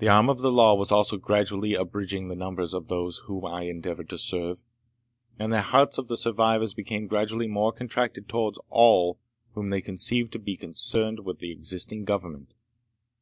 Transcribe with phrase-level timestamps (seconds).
[0.00, 3.62] The arm of the law was also gradually abridging the numbers of those whom I
[3.62, 4.64] endeavoured to serve,
[5.38, 9.18] and the hearts of the survivors became gradually more contracted towards all
[9.54, 12.52] whom they conceived to be concerned with the existing Government.